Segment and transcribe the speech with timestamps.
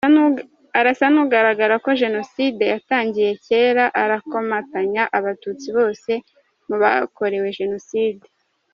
[0.79, 6.11] Arasa n’ugaragaza ko jenoside yatangiye cyera, arakomatanya abatutsi bose
[6.67, 8.25] mu bakorewe jenoside.